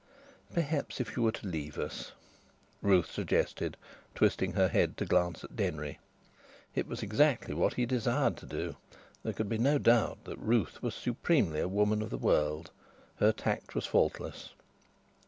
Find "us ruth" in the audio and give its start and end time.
1.77-3.11